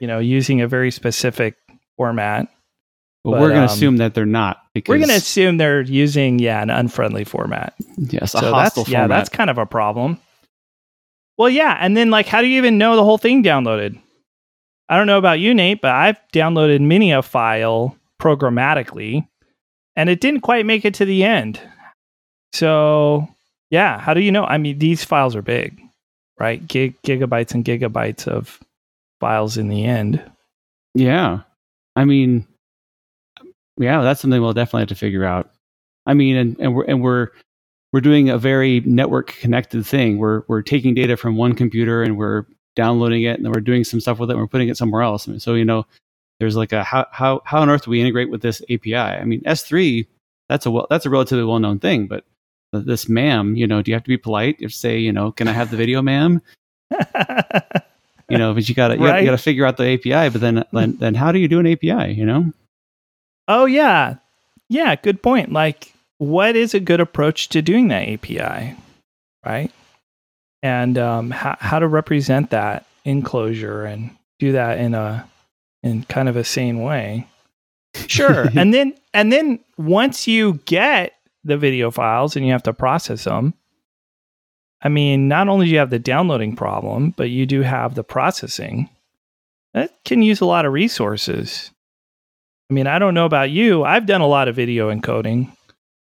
you 0.00 0.06
know 0.06 0.18
using 0.18 0.60
a 0.60 0.66
very 0.66 0.90
specific 0.90 1.54
format. 1.96 2.48
But, 3.22 3.32
But, 3.32 3.40
we're 3.40 3.48
going 3.50 3.62
um, 3.62 3.68
to 3.68 3.74
assume 3.74 3.96
that 3.98 4.14
they're 4.14 4.26
not 4.26 4.62
because 4.74 4.92
We're 4.92 4.98
going 4.98 5.08
to 5.08 5.16
assume 5.16 5.56
they're 5.56 5.82
using 5.82 6.40
yeah 6.40 6.62
an 6.62 6.70
unfriendly 6.70 7.24
format. 7.24 7.74
yes, 7.96 8.34
a 8.34 8.40
hostile 8.40 8.84
that's 8.84 8.88
yeah 8.88 9.06
that's 9.06 9.28
kind 9.28 9.50
of 9.50 9.58
a 9.58 9.66
problem 9.66 10.18
well 11.38 11.48
yeah 11.48 11.78
and 11.80 11.96
then 11.96 12.10
like 12.10 12.26
how 12.26 12.40
do 12.40 12.46
you 12.46 12.58
even 12.58 12.78
know 12.78 12.96
the 12.96 13.04
whole 13.04 13.18
thing 13.18 13.42
downloaded 13.42 13.98
i 14.88 14.96
don't 14.96 15.06
know 15.06 15.18
about 15.18 15.40
you 15.40 15.54
nate 15.54 15.80
but 15.80 15.92
i've 15.92 16.18
downloaded 16.32 16.80
many 16.80 17.12
a 17.12 17.22
file 17.22 17.96
programmatically 18.20 19.26
and 19.96 20.10
it 20.10 20.20
didn't 20.20 20.40
quite 20.42 20.66
make 20.66 20.84
it 20.84 20.94
to 20.94 21.04
the 21.04 21.24
end 21.24 21.60
so 22.52 23.26
yeah 23.70 23.98
how 23.98 24.12
do 24.12 24.20
you 24.20 24.32
know 24.32 24.44
i 24.44 24.58
mean 24.58 24.78
these 24.78 25.04
files 25.04 25.34
are 25.34 25.42
big 25.42 25.80
right? 26.38 26.66
Gig, 26.66 27.00
gigabytes 27.02 27.52
and 27.54 27.64
gigabytes 27.64 28.26
of 28.26 28.60
files 29.20 29.56
in 29.56 29.68
the 29.68 29.84
end. 29.84 30.22
Yeah. 30.94 31.40
I 31.96 32.04
mean, 32.04 32.46
yeah, 33.76 34.02
that's 34.02 34.20
something 34.20 34.40
we'll 34.40 34.52
definitely 34.52 34.82
have 34.82 34.88
to 34.88 34.94
figure 34.94 35.24
out. 35.24 35.50
I 36.06 36.14
mean, 36.14 36.36
and, 36.36 36.56
and 36.58 36.74
we're 36.74 36.84
and 36.84 37.02
we're 37.02 37.28
we're 37.92 38.00
doing 38.00 38.28
a 38.28 38.38
very 38.38 38.80
network 38.80 39.28
connected 39.28 39.84
thing. 39.86 40.18
We're 40.18 40.42
we're 40.48 40.62
taking 40.62 40.94
data 40.94 41.16
from 41.16 41.36
one 41.36 41.54
computer 41.54 42.02
and 42.02 42.16
we're 42.16 42.44
downloading 42.76 43.22
it, 43.22 43.36
and 43.36 43.44
then 43.44 43.52
we're 43.52 43.60
doing 43.60 43.84
some 43.84 44.00
stuff 44.00 44.18
with 44.18 44.30
it. 44.30 44.34
and 44.34 44.40
We're 44.40 44.46
putting 44.46 44.68
it 44.68 44.76
somewhere 44.76 45.02
else. 45.02 45.26
I 45.26 45.32
mean, 45.32 45.40
so 45.40 45.54
you 45.54 45.64
know, 45.64 45.86
there's 46.38 46.56
like 46.56 46.72
a 46.72 46.84
how 46.84 47.06
how 47.10 47.42
how 47.44 47.60
on 47.60 47.70
earth 47.70 47.84
do 47.84 47.90
we 47.90 48.00
integrate 48.00 48.30
with 48.30 48.42
this 48.42 48.62
API? 48.70 48.96
I 48.96 49.24
mean, 49.24 49.40
S3 49.42 50.06
that's 50.48 50.66
a 50.66 50.70
well, 50.70 50.86
that's 50.88 51.06
a 51.06 51.10
relatively 51.10 51.44
well 51.44 51.58
known 51.58 51.78
thing, 51.78 52.06
but 52.06 52.24
this 52.72 53.08
ma'am, 53.08 53.56
you 53.56 53.66
know, 53.66 53.82
do 53.82 53.90
you 53.90 53.94
have 53.94 54.04
to 54.04 54.08
be 54.08 54.18
polite 54.18 54.56
if 54.60 54.74
say, 54.74 54.98
you 54.98 55.12
know, 55.12 55.32
can 55.32 55.48
I 55.48 55.52
have 55.52 55.70
the 55.70 55.76
video, 55.76 56.02
ma'am? 56.02 56.42
you 58.28 58.38
know, 58.38 58.54
but 58.54 58.68
you 58.68 58.74
gotta 58.74 58.94
you, 58.94 59.00
gotta, 59.00 59.20
you 59.20 59.26
gotta 59.26 59.38
figure 59.38 59.66
out 59.66 59.76
the 59.76 59.94
API. 59.94 60.30
But 60.30 60.40
then 60.40 60.64
then 60.72 60.96
then 60.98 61.14
how 61.14 61.32
do 61.32 61.38
you 61.38 61.48
do 61.48 61.60
an 61.60 61.66
API? 61.66 62.12
You 62.12 62.26
know? 62.26 62.52
Oh 63.46 63.64
yeah, 63.64 64.16
yeah. 64.68 64.94
Good 64.96 65.22
point. 65.22 65.52
Like, 65.52 65.94
what 66.18 66.56
is 66.56 66.74
a 66.74 66.80
good 66.80 67.00
approach 67.00 67.48
to 67.50 67.62
doing 67.62 67.88
that 67.88 68.08
API, 68.08 68.76
right? 69.44 69.70
And 70.62 70.98
um, 70.98 71.30
how 71.30 71.56
how 71.60 71.78
to 71.78 71.86
represent 71.86 72.50
that 72.50 72.86
in 73.04 73.22
Clojure 73.22 73.90
and 73.90 74.10
do 74.38 74.52
that 74.52 74.78
in 74.78 74.94
a 74.94 75.28
in 75.82 76.02
kind 76.04 76.28
of 76.28 76.36
a 76.36 76.44
sane 76.44 76.82
way. 76.82 77.26
Sure. 78.06 78.48
and 78.56 78.74
then 78.74 78.94
and 79.14 79.32
then 79.32 79.60
once 79.76 80.26
you 80.26 80.54
get 80.66 81.14
the 81.44 81.56
video 81.56 81.90
files 81.90 82.36
and 82.36 82.44
you 82.44 82.52
have 82.52 82.64
to 82.64 82.72
process 82.72 83.24
them, 83.24 83.54
I 84.82 84.88
mean, 84.88 85.28
not 85.28 85.48
only 85.48 85.66
do 85.66 85.72
you 85.72 85.78
have 85.78 85.90
the 85.90 85.98
downloading 85.98 86.56
problem, 86.56 87.14
but 87.16 87.30
you 87.30 87.46
do 87.46 87.62
have 87.62 87.94
the 87.94 88.04
processing. 88.04 88.88
That 89.74 89.92
can 90.04 90.22
use 90.22 90.40
a 90.40 90.46
lot 90.46 90.66
of 90.66 90.72
resources. 90.72 91.70
I 92.70 92.74
mean, 92.74 92.86
I 92.86 92.98
don't 92.98 93.14
know 93.14 93.26
about 93.26 93.50
you. 93.50 93.84
I've 93.84 94.06
done 94.06 94.20
a 94.20 94.26
lot 94.26 94.48
of 94.48 94.56
video 94.56 94.92
encoding, 94.92 95.52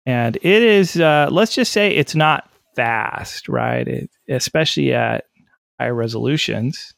and 0.05 0.35
it 0.37 0.61
is, 0.63 0.99
uh, 0.99 1.27
let's 1.31 1.55
just 1.55 1.71
say 1.71 1.91
it's 1.91 2.15
not 2.15 2.49
fast, 2.75 3.47
right? 3.47 3.87
It, 3.87 4.09
especially 4.29 4.93
at 4.93 5.25
high 5.79 5.89
resolutions. 5.89 6.93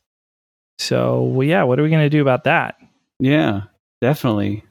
So, 0.79 1.23
well, 1.23 1.47
yeah, 1.47 1.63
what 1.63 1.79
are 1.79 1.83
we 1.83 1.89
going 1.89 2.03
to 2.03 2.09
do 2.09 2.21
about 2.21 2.43
that? 2.45 2.75
Yeah, 3.19 3.63
definitely. 4.01 4.63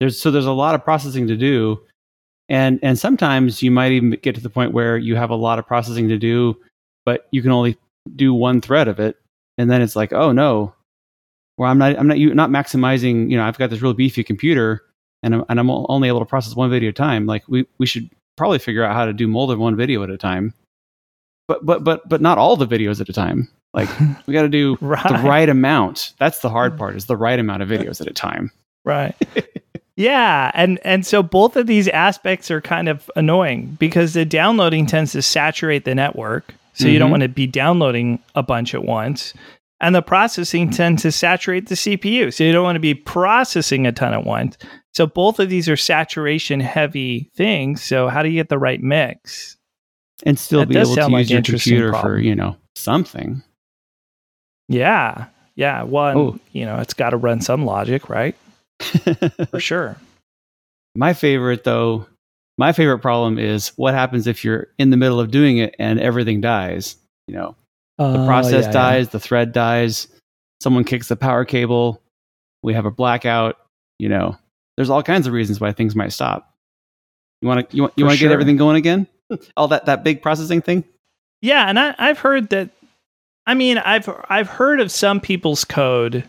There's 0.00 0.20
so 0.20 0.30
there's 0.30 0.46
a 0.46 0.52
lot 0.52 0.74
of 0.74 0.84
processing 0.84 1.26
to 1.26 1.36
do, 1.36 1.80
and 2.48 2.78
and 2.82 2.98
sometimes 2.98 3.62
you 3.62 3.70
might 3.70 3.92
even 3.92 4.10
get 4.10 4.34
to 4.36 4.40
the 4.40 4.48
point 4.50 4.72
where 4.72 4.96
you 4.96 5.16
have 5.16 5.30
a 5.30 5.34
lot 5.34 5.58
of 5.58 5.66
processing 5.66 6.08
to 6.08 6.18
do, 6.18 6.56
but 7.04 7.26
you 7.32 7.42
can 7.42 7.50
only 7.50 7.76
do 8.14 8.32
one 8.32 8.60
thread 8.60 8.86
of 8.88 9.00
it, 9.00 9.16
and 9.58 9.70
then 9.70 9.82
it's 9.82 9.96
like, 9.96 10.12
oh 10.12 10.30
no, 10.30 10.72
where 11.56 11.68
I'm 11.68 11.78
not 11.78 11.98
I'm 11.98 12.06
not 12.06 12.18
you 12.18 12.32
not 12.32 12.50
maximizing. 12.50 13.28
You 13.28 13.36
know, 13.36 13.44
I've 13.44 13.58
got 13.58 13.70
this 13.70 13.82
real 13.82 13.92
beefy 13.92 14.22
computer, 14.22 14.82
and 15.22 15.34
I'm, 15.34 15.44
and 15.48 15.60
I'm 15.60 15.70
only 15.70 16.08
able 16.08 16.20
to 16.20 16.26
process 16.26 16.54
one 16.54 16.70
video 16.70 16.88
at 16.88 16.92
a 16.92 16.94
time. 16.94 17.26
Like 17.26 17.44
we 17.48 17.66
we 17.78 17.86
should 17.86 18.10
probably 18.36 18.58
figure 18.58 18.84
out 18.84 18.94
how 18.94 19.04
to 19.04 19.12
do 19.12 19.26
more 19.26 19.46
than 19.46 19.58
one 19.58 19.76
video 19.76 20.02
at 20.02 20.10
a 20.10 20.16
time, 20.16 20.54
but 21.46 21.64
but 21.64 21.84
but 21.84 22.08
but 22.08 22.20
not 22.20 22.38
all 22.38 22.56
the 22.56 22.66
videos 22.66 23.00
at 23.00 23.08
a 23.08 23.12
time. 23.12 23.48
Like 23.74 23.88
we 24.26 24.34
got 24.34 24.42
to 24.42 24.48
do 24.48 24.78
right. 24.80 25.06
the 25.08 25.18
right 25.28 25.48
amount. 25.48 26.14
That's 26.18 26.40
the 26.40 26.50
hard 26.50 26.78
part 26.78 26.96
is 26.96 27.06
the 27.06 27.16
right 27.16 27.38
amount 27.38 27.62
of 27.62 27.68
videos 27.68 28.00
at 28.00 28.06
a 28.06 28.12
time. 28.12 28.50
Right. 28.84 29.14
yeah, 29.96 30.50
and 30.54 30.78
and 30.84 31.04
so 31.04 31.22
both 31.22 31.56
of 31.56 31.66
these 31.66 31.88
aspects 31.88 32.50
are 32.50 32.60
kind 32.60 32.88
of 32.88 33.10
annoying 33.16 33.76
because 33.78 34.14
the 34.14 34.24
downloading 34.24 34.86
tends 34.86 35.12
to 35.12 35.22
saturate 35.22 35.84
the 35.84 35.94
network. 35.94 36.54
So 36.74 36.84
mm-hmm. 36.84 36.92
you 36.92 36.98
don't 36.98 37.06
mm-hmm. 37.06 37.12
want 37.12 37.22
to 37.24 37.28
be 37.28 37.46
downloading 37.46 38.20
a 38.34 38.42
bunch 38.42 38.74
at 38.74 38.84
once. 38.84 39.34
And 39.80 39.94
the 39.94 40.02
processing 40.02 40.70
tends 40.70 41.02
to 41.02 41.12
saturate 41.12 41.68
the 41.68 41.76
CPU. 41.76 42.34
So 42.34 42.42
you 42.42 42.52
don't 42.52 42.64
want 42.64 42.76
to 42.76 42.80
be 42.80 42.94
processing 42.94 43.86
a 43.86 43.92
ton 43.92 44.12
at 44.12 44.24
once. 44.24 44.58
So 44.98 45.06
both 45.06 45.38
of 45.38 45.48
these 45.48 45.68
are 45.68 45.76
saturation 45.76 46.58
heavy 46.58 47.30
things. 47.36 47.84
So 47.84 48.08
how 48.08 48.24
do 48.24 48.30
you 48.30 48.34
get 48.34 48.48
the 48.48 48.58
right 48.58 48.82
mix? 48.82 49.56
And 50.24 50.36
still 50.36 50.58
that 50.58 50.68
be 50.70 50.76
able 50.76 50.92
to 50.96 51.02
use 51.02 51.10
like 51.12 51.30
your 51.30 51.40
computer 51.40 51.90
problem. 51.90 52.14
for, 52.14 52.18
you 52.18 52.34
know, 52.34 52.56
something. 52.74 53.44
Yeah. 54.68 55.26
Yeah. 55.54 55.84
One, 55.84 56.16
oh. 56.16 56.40
you 56.50 56.64
know, 56.64 56.78
it's 56.78 56.94
got 56.94 57.10
to 57.10 57.16
run 57.16 57.40
some 57.40 57.64
logic, 57.64 58.08
right? 58.08 58.34
For 59.50 59.60
sure. 59.60 59.96
My 60.96 61.14
favorite, 61.14 61.62
though, 61.62 62.08
my 62.56 62.72
favorite 62.72 62.98
problem 62.98 63.38
is 63.38 63.68
what 63.76 63.94
happens 63.94 64.26
if 64.26 64.42
you're 64.42 64.66
in 64.78 64.90
the 64.90 64.96
middle 64.96 65.20
of 65.20 65.30
doing 65.30 65.58
it 65.58 65.76
and 65.78 66.00
everything 66.00 66.40
dies. 66.40 66.96
You 67.28 67.36
know, 67.36 67.56
the 67.98 68.22
oh, 68.22 68.26
process 68.26 68.64
yeah, 68.64 68.72
dies, 68.72 69.06
yeah. 69.06 69.10
the 69.10 69.20
thread 69.20 69.52
dies, 69.52 70.08
someone 70.60 70.82
kicks 70.82 71.06
the 71.06 71.14
power 71.14 71.44
cable, 71.44 72.02
we 72.64 72.74
have 72.74 72.84
a 72.84 72.90
blackout. 72.90 73.58
You 74.00 74.08
know, 74.08 74.36
there's 74.78 74.90
all 74.90 75.02
kinds 75.02 75.26
of 75.26 75.32
reasons 75.32 75.58
why 75.58 75.72
things 75.72 75.96
might 75.96 76.12
stop. 76.12 76.54
You 77.42 77.48
want 77.48 77.68
to 77.68 77.76
you 77.76 77.82
want 77.82 77.94
you 77.96 78.04
want 78.04 78.14
to 78.14 78.18
sure. 78.18 78.28
get 78.28 78.32
everything 78.32 78.56
going 78.56 78.76
again? 78.76 79.08
all 79.56 79.66
that 79.68 79.86
that 79.86 80.04
big 80.04 80.22
processing 80.22 80.62
thing. 80.62 80.84
Yeah, 81.42 81.68
and 81.68 81.78
I, 81.80 81.96
I've 81.98 82.20
heard 82.20 82.50
that. 82.50 82.70
I 83.44 83.54
mean, 83.54 83.78
I've 83.78 84.08
I've 84.28 84.48
heard 84.48 84.80
of 84.80 84.92
some 84.92 85.18
people's 85.20 85.64
code 85.64 86.22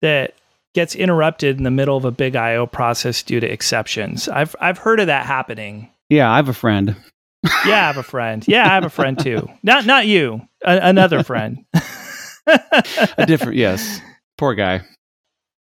that 0.00 0.34
gets 0.74 0.94
interrupted 0.94 1.58
in 1.58 1.64
the 1.64 1.70
middle 1.70 1.98
of 1.98 2.06
a 2.06 2.10
big 2.10 2.34
IO 2.34 2.66
process 2.66 3.22
due 3.22 3.40
to 3.40 3.46
exceptions. 3.46 4.26
I've 4.26 4.56
I've 4.58 4.78
heard 4.78 4.98
of 4.98 5.08
that 5.08 5.26
happening. 5.26 5.90
Yeah, 6.08 6.32
I 6.32 6.36
have 6.36 6.48
a 6.48 6.54
friend. 6.54 6.96
yeah, 7.66 7.82
I 7.82 7.86
have 7.88 7.98
a 7.98 8.02
friend. 8.02 8.42
Yeah, 8.48 8.64
I 8.64 8.74
have 8.74 8.84
a 8.84 8.90
friend 8.90 9.18
too. 9.18 9.50
Not 9.62 9.84
not 9.84 10.06
you, 10.06 10.48
a, 10.64 10.78
another 10.78 11.22
friend. 11.24 11.66
a 12.46 13.26
different, 13.26 13.56
yes. 13.56 14.00
Poor 14.38 14.54
guy. 14.54 14.80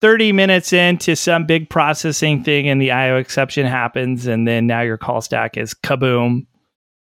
30 0.05 0.33
minutes 0.33 0.71
into 0.75 1.17
some 1.17 1.47
big 1.47 1.71
processing 1.71 2.45
thing 2.45 2.69
and 2.69 2.79
the 2.79 2.91
IO 2.91 3.17
exception 3.17 3.67
happens 3.67 4.27
and 4.27 4.47
then 4.47 4.67
now 4.67 4.83
your 4.83 4.99
call 4.99 5.23
stack 5.23 5.57
is 5.57 5.73
kaboom. 5.73 6.45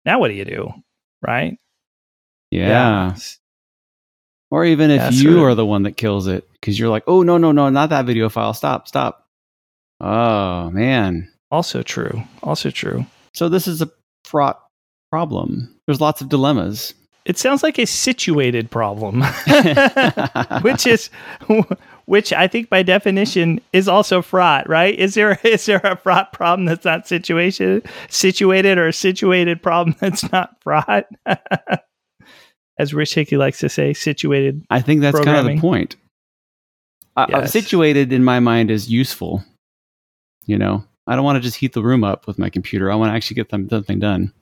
Now 0.06 0.18
what 0.18 0.28
do 0.28 0.34
you 0.34 0.46
do? 0.46 0.72
Right? 1.20 1.58
Yeah. 2.50 2.68
yeah. 2.68 3.16
Or 4.50 4.64
even 4.64 4.90
if 4.90 5.02
yeah, 5.02 5.10
you 5.10 5.44
are 5.44 5.54
the 5.54 5.66
one 5.66 5.82
that 5.82 5.98
kills 5.98 6.26
it, 6.26 6.50
because 6.52 6.78
you're 6.78 6.88
like, 6.88 7.04
oh 7.06 7.22
no, 7.22 7.36
no, 7.36 7.52
no, 7.52 7.68
not 7.68 7.90
that 7.90 8.06
video 8.06 8.30
file. 8.30 8.54
Stop, 8.54 8.88
stop. 8.88 9.28
Oh 10.00 10.70
man. 10.70 11.30
Also 11.50 11.82
true. 11.82 12.22
Also 12.42 12.70
true. 12.70 13.04
So 13.34 13.50
this 13.50 13.68
is 13.68 13.82
a 13.82 13.90
fraught 14.24 14.58
problem. 15.10 15.78
There's 15.86 16.00
lots 16.00 16.22
of 16.22 16.30
dilemmas. 16.30 16.94
It 17.26 17.36
sounds 17.36 17.62
like 17.62 17.78
a 17.78 17.86
situated 17.86 18.70
problem, 18.70 19.20
which 20.62 20.86
is 20.86 21.10
which 22.06 22.32
I 22.32 22.48
think 22.48 22.70
by 22.70 22.82
definition 22.82 23.60
is 23.72 23.88
also 23.88 24.22
fraught, 24.22 24.68
right? 24.68 24.98
Is 24.98 25.14
there 25.14 25.38
is 25.44 25.66
there 25.66 25.80
a 25.84 25.96
fraught 25.96 26.32
problem 26.32 26.64
that's 26.64 26.84
not 26.84 27.06
situation 27.06 27.82
situated 28.08 28.78
or 28.78 28.88
a 28.88 28.92
situated 28.92 29.62
problem 29.62 29.94
that's 30.00 30.30
not 30.32 30.60
fraught? 30.62 31.06
as 32.78 32.94
Rich 32.94 33.14
Hickey 33.14 33.36
likes 33.36 33.58
to 33.60 33.68
say, 33.68 33.92
situated. 33.92 34.64
I 34.70 34.80
think 34.80 35.00
that's 35.00 35.20
kind 35.20 35.38
of 35.38 35.46
the 35.46 35.60
point. 35.60 35.96
Uh, 37.16 37.46
situated 37.46 38.12
in 38.12 38.22
my 38.22 38.40
mind 38.40 38.70
is 38.70 38.90
useful. 38.90 39.42
You 40.44 40.58
know, 40.58 40.84
I 41.06 41.16
don't 41.16 41.24
want 41.24 41.36
to 41.36 41.40
just 41.40 41.56
heat 41.56 41.72
the 41.72 41.82
room 41.82 42.04
up 42.04 42.26
with 42.26 42.38
my 42.38 42.50
computer. 42.50 42.92
I 42.92 42.94
want 42.94 43.10
to 43.10 43.14
actually 43.14 43.36
get 43.36 43.50
something 43.50 43.98
done. 43.98 44.32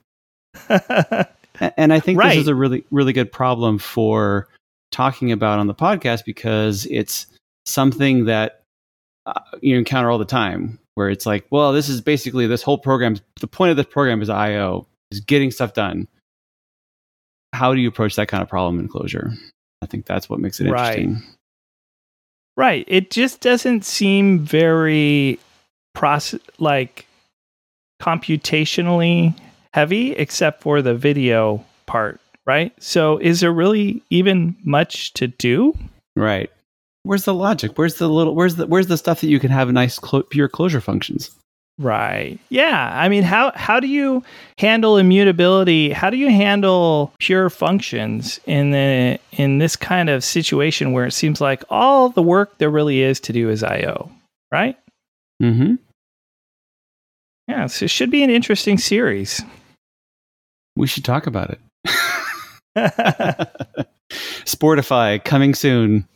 and 0.69 1.93
I 1.93 1.99
think 1.99 2.19
right. 2.19 2.29
this 2.29 2.39
is 2.39 2.47
a 2.47 2.55
really, 2.55 2.83
really 2.91 3.13
good 3.13 3.31
problem 3.31 3.77
for 3.77 4.49
talking 4.91 5.31
about 5.31 5.59
on 5.59 5.67
the 5.67 5.73
podcast 5.73 6.25
because 6.25 6.85
it's 6.87 7.27
something 7.65 8.25
that 8.25 8.63
uh, 9.25 9.39
you 9.61 9.77
encounter 9.77 10.09
all 10.09 10.17
the 10.17 10.25
time 10.25 10.79
where 10.95 11.09
it's 11.09 11.25
like, 11.25 11.45
well, 11.49 11.73
this 11.73 11.89
is 11.89 12.01
basically 12.01 12.47
this 12.47 12.61
whole 12.61 12.77
program. 12.77 13.17
The 13.41 13.47
point 13.47 13.71
of 13.71 13.77
this 13.77 13.87
program 13.87 14.21
is 14.21 14.29
IO, 14.29 14.87
is 15.11 15.19
getting 15.19 15.51
stuff 15.51 15.73
done 15.73 16.07
how 17.55 17.73
do 17.73 17.79
you 17.79 17.87
approach 17.87 18.15
that 18.17 18.27
kind 18.27 18.43
of 18.43 18.49
problem 18.49 18.79
in 18.79 18.87
Clojure? 18.87 19.35
I 19.81 19.87
think 19.87 20.05
that's 20.05 20.29
what 20.29 20.39
makes 20.39 20.59
it 20.59 20.67
interesting. 20.67 21.13
Right. 21.13 21.23
Right. 22.57 22.85
It 22.87 23.11
just 23.11 23.41
doesn't 23.41 23.83
seem 23.83 24.39
very 24.39 25.39
process 25.93 26.39
like 26.57 27.05
computationally 28.01 29.37
heavy 29.73 30.11
except 30.13 30.61
for 30.61 30.81
the 30.81 30.95
video 30.95 31.65
part, 31.85 32.21
right? 32.45 32.71
So 32.81 33.17
is 33.17 33.41
there 33.41 33.51
really 33.51 34.01
even 34.09 34.55
much 34.63 35.13
to 35.13 35.27
do? 35.27 35.77
Right. 36.15 36.49
Where's 37.05 37.25
the 37.25 37.35
logic? 37.35 37.73
Where's 37.77 37.95
the 37.95 38.07
little 38.09 38.33
where's 38.33 38.55
the 38.55 38.65
where's 38.65 38.87
the 38.87 38.97
stuff 38.97 39.21
that 39.21 39.27
you 39.27 39.39
can 39.39 39.51
have 39.51 39.71
nice 39.71 39.99
clo- 39.99 40.23
pure 40.23 40.49
Clojure 40.49 40.81
functions? 40.81 41.29
Right. 41.77 42.39
Yeah. 42.49 42.91
I 42.99 43.09
mean, 43.09 43.21
how 43.21 43.51
how 43.53 43.79
do 43.79 43.85
you 43.85 44.23
handle 44.57 44.97
immutability? 44.97 45.91
How 45.91 46.09
do 46.09 46.17
you 46.17 46.31
handle 46.31 47.13
pure 47.19 47.51
functions 47.51 48.39
in 48.47 48.71
the 48.71 49.19
in 49.33 49.59
this 49.59 49.75
kind 49.75 50.09
of 50.09 50.23
situation 50.23 50.93
where 50.93 51.05
it 51.05 51.11
seems 51.11 51.39
like 51.39 51.63
all 51.69 52.09
the 52.09 52.23
work 52.23 52.57
there 52.57 52.71
really 52.71 53.01
is 53.01 53.19
to 53.21 53.33
do 53.33 53.51
is 53.51 53.63
I/O, 53.63 54.09
right? 54.51 54.75
Mm-hmm. 55.43 55.75
Yeah. 57.47 57.67
So 57.67 57.85
it 57.85 57.91
should 57.91 58.09
be 58.09 58.23
an 58.23 58.31
interesting 58.31 58.79
series. 58.79 59.43
We 60.75 60.87
should 60.87 61.05
talk 61.05 61.27
about 61.27 61.51
it. 61.51 61.59
Sportify 64.09 65.23
coming 65.23 65.53
soon. 65.53 66.07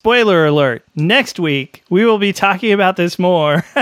Spoiler 0.00 0.46
alert. 0.46 0.84
Next 0.94 1.40
week, 1.40 1.82
we 1.90 2.04
will 2.04 2.18
be 2.18 2.32
talking 2.32 2.72
about 2.72 2.96
this 2.96 3.18
more. 3.18 3.64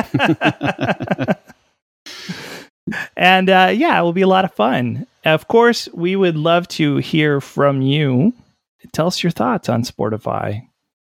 and 3.17 3.51
uh, 3.51 3.71
yeah, 3.75 3.99
it 3.99 4.03
will 4.03 4.15
be 4.15 4.23
a 4.23 4.27
lot 4.27 4.47
of 4.47 4.55
fun. 4.55 5.07
Of 5.27 5.47
course, 5.49 5.89
we 5.93 6.17
would 6.17 6.37
love 6.37 6.69
to 6.69 6.97
hear 6.97 7.41
from 7.43 7.83
you. 7.83 8.33
Tell 8.93 9.09
us 9.09 9.23
your 9.23 9.31
thoughts 9.31 9.69
on 9.69 9.83
Sportify 9.83 10.63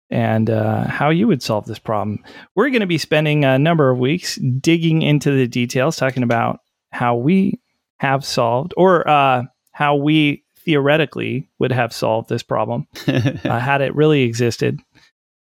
and 0.09 0.49
uh, 0.49 0.85
how 0.85 1.11
you 1.11 1.27
would 1.27 1.43
solve 1.43 1.67
this 1.67 1.79
problem. 1.79 2.25
We're 2.55 2.71
going 2.71 2.81
to 2.81 2.87
be 2.87 2.99
spending 2.99 3.45
a 3.45 3.59
number 3.59 3.91
of 3.91 3.99
weeks 3.99 4.37
digging 4.37 5.03
into 5.03 5.31
the 5.31 5.47
details, 5.47 5.97
talking 5.97 6.23
about 6.23 6.61
how 6.93 7.17
we 7.17 7.61
have 7.99 8.25
solved 8.25 8.73
or 8.77 9.07
uh, 9.07 9.43
how 9.73 9.97
we 9.97 10.45
theoretically 10.65 11.49
would 11.59 11.73
have 11.73 11.93
solved 11.93 12.29
this 12.29 12.43
problem 12.43 12.87
uh, 13.07 13.59
had 13.59 13.83
it 13.83 13.95
really 13.95 14.23
existed. 14.23 14.81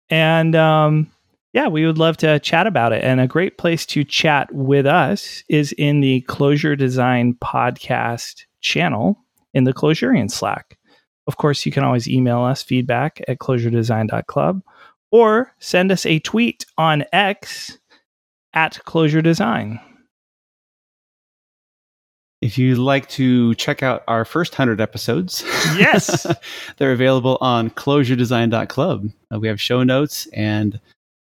And 0.09 0.55
um, 0.55 1.11
yeah, 1.53 1.67
we 1.67 1.85
would 1.85 1.97
love 1.97 2.17
to 2.17 2.39
chat 2.39 2.67
about 2.67 2.93
it. 2.93 3.03
And 3.03 3.19
a 3.19 3.27
great 3.27 3.57
place 3.57 3.85
to 3.87 4.03
chat 4.03 4.53
with 4.53 4.85
us 4.85 5.43
is 5.49 5.71
in 5.73 6.01
the 6.01 6.21
Clojure 6.27 6.77
Design 6.77 7.35
podcast 7.35 8.45
channel 8.61 9.19
in 9.53 9.63
the 9.63 9.73
Clojurian 9.73 10.29
Slack. 10.31 10.77
Of 11.27 11.37
course, 11.37 11.65
you 11.65 11.71
can 11.71 11.83
always 11.83 12.07
email 12.07 12.41
us 12.41 12.63
feedback 12.63 13.21
at 13.27 13.37
clojuredesign.club 13.37 14.61
or 15.11 15.53
send 15.59 15.91
us 15.91 16.05
a 16.05 16.19
tweet 16.19 16.65
on 16.77 17.05
X 17.13 17.77
at 18.53 18.79
Clojure 18.85 19.23
Design. 19.23 19.79
If 22.43 22.57
you'd 22.57 22.77
like 22.77 23.07
to 23.11 23.55
check 23.55 23.83
out 23.83 24.03
our 24.05 24.25
first 24.25 24.51
100 24.51 24.81
episodes, 24.81 25.43
yes, 25.77 26.27
they're 26.77 26.91
available 26.91 27.37
on 27.39 27.69
clojuredesign.club. 27.69 29.09
Uh, 29.33 29.39
we 29.39 29.47
have 29.47 29.61
show 29.61 29.81
notes, 29.83 30.25
and 30.33 30.77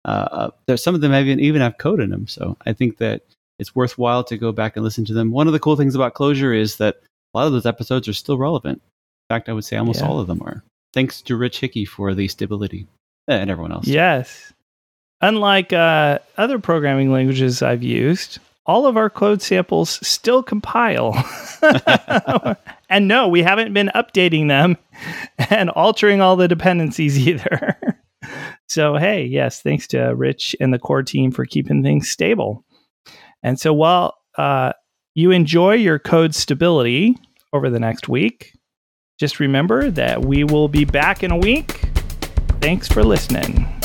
uh, 0.05 0.29
uh, 0.31 0.51
there's 0.67 0.81
some 0.81 0.95
of 0.95 1.01
them 1.01 1.13
even, 1.13 1.41
even 1.41 1.61
have 1.61 1.77
code 1.79 1.99
in 1.99 2.11
them. 2.11 2.29
So 2.29 2.57
I 2.67 2.73
think 2.73 2.99
that 2.99 3.23
it's 3.59 3.75
worthwhile 3.75 4.23
to 4.23 4.37
go 4.37 4.53
back 4.53 4.77
and 4.77 4.85
listen 4.85 5.05
to 5.07 5.13
them. 5.13 5.33
One 5.33 5.49
of 5.49 5.53
the 5.53 5.59
cool 5.59 5.75
things 5.75 5.97
about 5.97 6.15
Clojure 6.15 6.57
is 6.57 6.77
that 6.77 7.01
a 7.35 7.39
lot 7.39 7.49
of 7.49 7.53
those 7.53 7.67
episodes 7.67 8.07
are 8.07 8.13
still 8.13 8.39
relevant. 8.39 8.81
In 9.29 9.35
fact, 9.35 9.49
I 9.49 9.55
would 9.55 9.65
say 9.65 9.77
almost 9.77 10.03
yeah. 10.03 10.07
all 10.07 10.21
of 10.21 10.29
them 10.29 10.41
are. 10.43 10.63
Thanks 10.95 11.21
to 11.23 11.37
Rich 11.37 11.59
Hickey 11.59 11.85
for 11.85 12.15
the 12.15 12.29
stability 12.29 12.87
eh, 13.27 13.35
and 13.35 13.51
everyone 13.51 13.73
else. 13.73 13.89
Yes. 13.89 14.53
Unlike 15.21 15.73
uh, 15.73 16.21
other 16.37 16.61
programming 16.61 17.11
languages 17.11 17.61
I've 17.61 17.83
used, 17.83 18.39
all 18.69 18.87
of 18.87 18.99
our 18.99 19.09
code 19.09 19.41
samples 19.41 20.07
still 20.07 20.43
compile. 20.43 21.15
and 22.91 23.09
no, 23.09 23.27
we 23.27 23.43
haven't 23.43 23.73
been 23.73 23.91
updating 23.95 24.49
them 24.49 24.77
and 25.51 25.71
altering 25.71 26.21
all 26.21 26.37
the 26.37 26.47
dependencies 26.47 27.27
either. 27.27 27.77
so, 28.69 28.97
hey, 28.97 29.25
yes, 29.25 29.63
thanks 29.63 29.87
to 29.89 30.15
Rich 30.15 30.55
and 30.61 30.73
the 30.73 30.79
core 30.79 31.03
team 31.03 31.33
for 31.33 31.47
keeping 31.47 31.83
things 31.83 32.11
stable. 32.11 32.65
And 33.43 33.59
so, 33.59 33.73
while 33.73 34.19
uh, 34.37 34.75
you 35.15 35.31
enjoy 35.31 35.75
your 35.75 35.99
code 35.99 36.35
stability 36.35 37.17
over 37.55 37.71
the 37.71 37.81
next 37.81 38.09
week, 38.09 38.53
just 39.19 39.41
remember 39.41 39.91
that 39.93 40.25
we 40.25 40.45
will 40.45 40.69
be 40.69 40.85
back 40.85 41.23
in 41.23 41.31
a 41.31 41.37
week. 41.37 41.81
Thanks 42.61 42.87
for 42.87 43.03
listening. 43.03 43.77